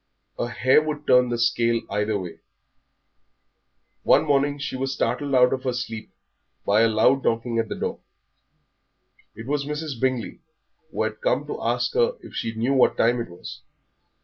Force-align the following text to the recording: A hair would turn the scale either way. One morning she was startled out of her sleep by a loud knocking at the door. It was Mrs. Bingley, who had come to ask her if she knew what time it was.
A 0.39 0.47
hair 0.49 0.81
would 0.81 1.05
turn 1.05 1.29
the 1.29 1.37
scale 1.37 1.79
either 1.91 2.17
way. 2.19 2.39
One 4.01 4.25
morning 4.25 4.57
she 4.57 4.75
was 4.75 4.91
startled 4.95 5.35
out 5.35 5.53
of 5.53 5.61
her 5.63 5.73
sleep 5.73 6.09
by 6.65 6.81
a 6.81 6.87
loud 6.87 7.23
knocking 7.23 7.59
at 7.59 7.69
the 7.69 7.75
door. 7.75 7.99
It 9.35 9.45
was 9.45 9.65
Mrs. 9.65 10.01
Bingley, 10.01 10.39
who 10.89 11.03
had 11.03 11.21
come 11.21 11.45
to 11.45 11.61
ask 11.61 11.93
her 11.93 12.15
if 12.21 12.33
she 12.33 12.55
knew 12.55 12.73
what 12.73 12.97
time 12.97 13.21
it 13.21 13.29
was. 13.29 13.61